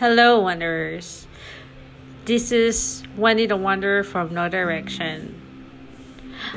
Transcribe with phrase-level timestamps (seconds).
[0.00, 1.26] Hello, Wanderers.
[2.24, 5.38] This is Wendy the Wanderer from No Direction.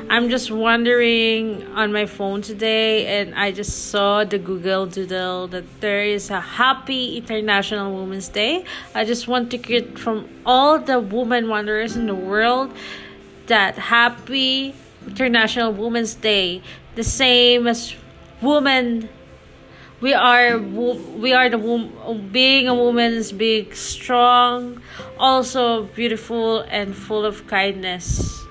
[0.08, 5.82] I'm just wandering on my phone today and I just saw the Google Doodle that
[5.82, 8.64] there is a happy International Women's Day.
[8.94, 12.72] I just want to get from all the women wanderers in the world
[13.48, 14.74] that happy
[15.06, 16.62] International Women's Day,
[16.94, 17.94] the same as
[18.40, 19.10] woman
[20.04, 21.56] we are we are the
[22.30, 24.82] being a woman is being strong
[25.18, 28.44] also beautiful and full of kindness.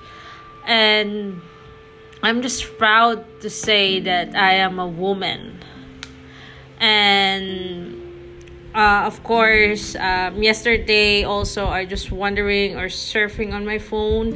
[0.66, 1.40] And
[2.24, 5.62] i'm just proud to say that i am a woman.
[6.80, 8.02] And
[8.74, 14.34] uh, of course um, yesterday also i just wondering or surfing on my phone.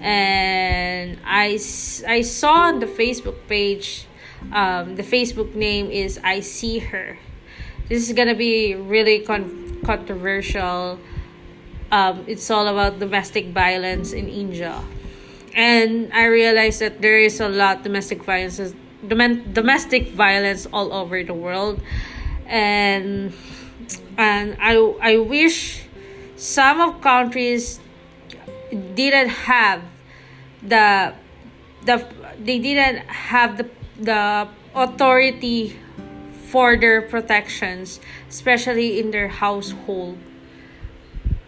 [0.00, 1.58] And i
[2.06, 4.06] i saw on the facebook page
[4.52, 7.18] um, the Facebook name is I See Her.
[7.88, 10.98] This is gonna be really con- controversial.
[11.90, 14.80] Um, it's all about domestic violence in India,
[15.54, 18.74] and I realized that there is a lot domestic violence,
[19.06, 21.80] dom- domestic violence all over the world,
[22.46, 23.34] and
[24.16, 25.82] and I I wish
[26.36, 27.80] some of countries
[28.94, 29.82] didn't have
[30.62, 31.14] the
[31.84, 32.06] the
[32.38, 33.68] they didn't have the
[34.00, 35.76] the authority
[36.50, 40.16] for their protections especially in their household.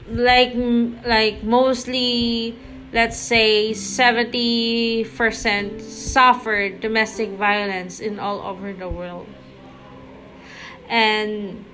[0.09, 0.53] Like
[1.07, 2.55] like mostly
[2.93, 9.27] let's say 70% suffered domestic violence in all over the world.
[10.89, 11.65] And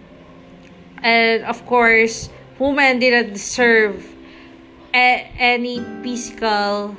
[1.02, 4.06] and of course women didn't deserve
[4.94, 6.96] a, any physical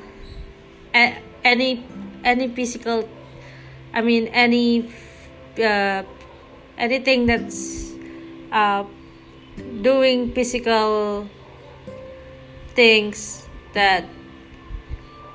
[0.94, 1.84] a, any
[2.24, 3.10] any physical
[4.00, 4.88] I mean any
[5.60, 6.04] uh,
[6.78, 7.92] anything that's
[8.50, 8.86] uh,
[9.84, 11.28] doing physical
[12.80, 13.44] things
[13.74, 14.08] that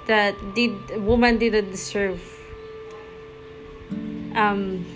[0.06, 2.25] that did woman didn't deserve.
[4.32, 4.88] Um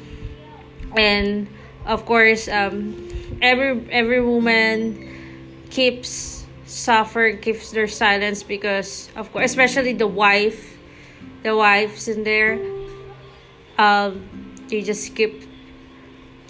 [0.97, 1.47] and
[1.85, 2.97] of course um
[3.45, 4.97] every every woman
[5.69, 10.81] keeps suffer keeps their silence because of course especially the wife
[11.45, 12.56] the wives in there
[13.78, 14.28] um,
[14.69, 15.44] they just skip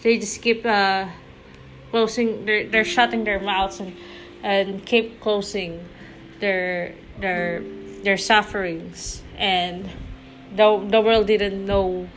[0.03, 1.09] they just keep uh,
[1.91, 3.97] closing they're, they're shutting their mouths and
[4.43, 5.89] and keep closing
[6.41, 7.63] their their
[8.03, 9.23] their sufferings.
[9.37, 9.89] And
[10.55, 12.09] the the world didn't know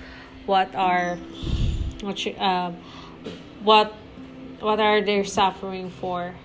[0.45, 1.17] what are
[2.01, 2.71] what uh,
[3.63, 3.94] what
[4.59, 6.35] what are they suffering for.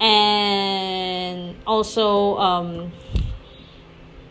[0.00, 2.92] And also um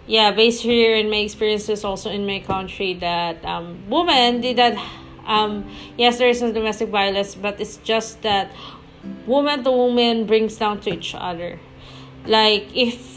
[0.08, 4.78] yeah based here in my experiences also in my country that um women did that
[5.26, 8.52] um yes there is a domestic violence but it's just that
[9.26, 11.60] woman to woman brings down to each other.
[12.26, 13.14] Like if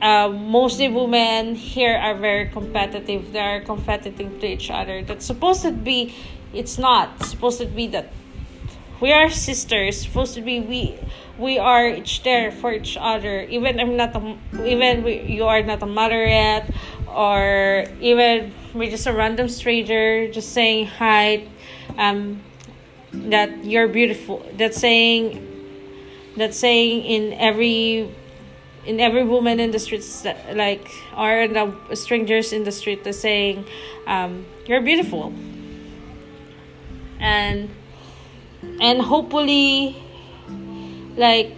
[0.00, 5.02] uh, mostly women here are very competitive they are competitive to each other.
[5.02, 6.14] That's supposed to be
[6.52, 7.24] it's not.
[7.24, 8.12] Supposed to be that
[9.02, 10.00] we are sisters.
[10.00, 10.96] Supposed to be we
[11.36, 13.42] we are each there for each other.
[13.42, 16.70] Even i'm not a, even we, you are not a mother yet
[17.08, 21.44] or even we're just a random stranger just saying hi
[21.98, 22.40] um
[23.12, 25.36] that you're beautiful that saying
[26.38, 28.08] that saying in every
[28.86, 30.24] in every woman in the streets
[30.54, 30.88] like
[31.18, 33.66] or the strangers in the street the saying
[34.06, 35.32] um, you're beautiful.
[37.20, 37.70] And
[38.80, 39.96] and hopefully
[41.16, 41.52] like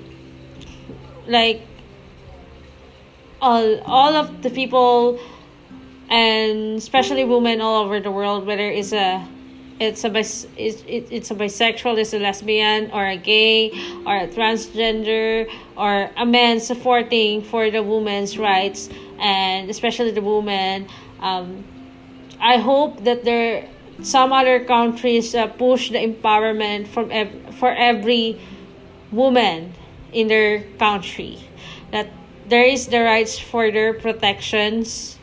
[1.27, 1.63] like
[3.41, 5.19] all all of the people
[6.09, 9.27] and especially women all over the world whether it's a
[9.81, 13.71] it's a bis- it's, it's a bisexual it's a lesbian or a gay
[14.07, 18.89] or a transgender or a man supporting for the women's rights
[19.19, 20.87] and especially the women
[21.21, 21.65] um,
[22.41, 23.69] i hope that there
[24.03, 28.39] some other countries uh, push the empowerment from ev- for every
[29.13, 29.73] woman
[30.13, 31.39] in their country.
[31.91, 32.11] That
[32.49, 35.19] there is the rights for their protections.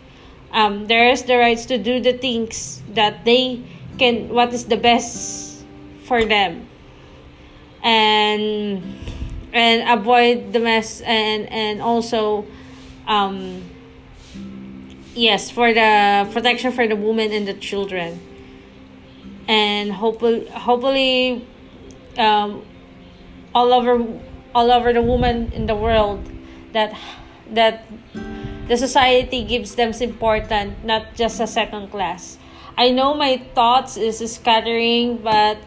[0.51, 3.61] Um, there is the rights to do the things that they
[3.97, 5.63] can what is the best
[6.03, 6.67] for them.
[7.83, 8.83] And
[9.53, 12.45] and avoid the mess and and also
[13.07, 13.63] um
[15.13, 18.19] yes for the protection for the women and the children
[19.51, 21.45] and hopefully hopefully
[22.17, 22.63] um
[23.53, 23.99] all over
[24.55, 26.23] all over the women in the world
[26.71, 26.95] that
[27.51, 27.83] that
[28.69, 32.37] the society gives them important not just a second class.
[32.77, 35.57] I know my thoughts is scattering but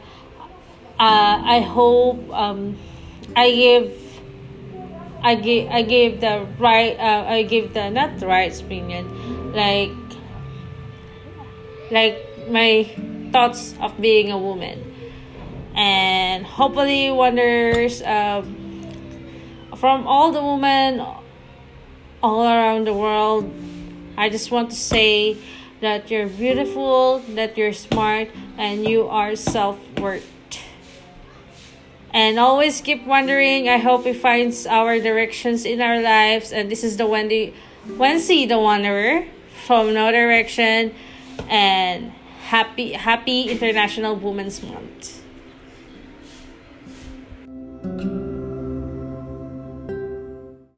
[0.99, 2.79] uh, I hope um,
[3.37, 3.93] I give
[5.23, 9.93] I give I give the right uh, I give the not the right opinion like
[11.91, 12.17] like
[12.49, 12.89] my
[13.35, 14.79] thoughts of being a woman
[15.75, 18.45] and hopefully wonders um,
[19.77, 21.05] from all the women
[22.23, 23.43] all around the world
[24.17, 25.37] I just want to say
[25.81, 30.31] that you're beautiful that you're smart and you are self-worth
[32.15, 33.69] and always keep wondering.
[33.69, 36.53] I hope we find our directions in our lives.
[36.53, 37.53] And this is the Wendy,
[37.89, 39.27] Wency the Wanderer
[39.67, 40.95] from No Direction,
[41.51, 42.13] and
[42.45, 45.24] happy Happy International Women's Month.